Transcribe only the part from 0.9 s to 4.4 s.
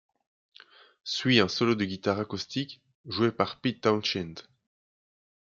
Suit un solo de guitare acoustique joué par Pete Townshend.